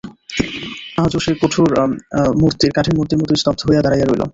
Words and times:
আজও 1.03 1.19
সে 1.25 1.31
কাঠের 2.75 2.95
মূর্তির 2.97 3.19
মতো 3.21 3.33
স্তব্ধ 3.35 3.59
হইয়া 3.67 3.83
দাঁড়াইয়া 3.83 4.05
রহিল। 4.05 4.23